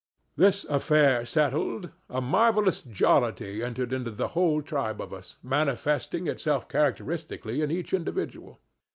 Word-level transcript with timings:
This 0.35 0.65
affair 0.65 1.27
settled, 1.27 1.91
a 2.09 2.21
marvellous 2.21 2.81
jollity 2.81 3.61
entered 3.61 3.93
into 3.93 4.09
the 4.09 4.29
whole 4.29 4.63
tribe 4.63 4.99
of 4.99 5.13
us, 5.13 5.37
manifesting 5.43 6.25
itself 6.25 6.67
characteristically 6.67 7.61
in 7.61 7.69
each 7.69 7.93
individual. 7.93 8.59